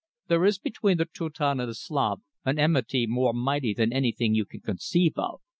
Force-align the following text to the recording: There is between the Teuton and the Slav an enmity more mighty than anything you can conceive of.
There 0.29 0.43
is 0.45 0.57
between 0.57 0.97
the 0.97 1.05
Teuton 1.05 1.59
and 1.59 1.69
the 1.69 1.75
Slav 1.75 2.21
an 2.43 2.57
enmity 2.57 3.05
more 3.05 3.35
mighty 3.35 3.75
than 3.75 3.93
anything 3.93 4.33
you 4.33 4.45
can 4.45 4.61
conceive 4.61 5.13
of. 5.15 5.41